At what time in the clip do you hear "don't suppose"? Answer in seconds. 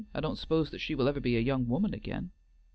0.19-0.71